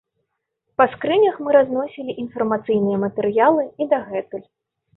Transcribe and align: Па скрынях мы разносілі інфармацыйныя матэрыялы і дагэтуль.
Па 0.81 0.87
скрынях 0.93 1.35
мы 1.49 1.53
разносілі 1.57 2.17
інфармацыйныя 2.23 2.97
матэрыялы 3.07 3.69
і 3.81 3.93
дагэтуль. 3.95 4.47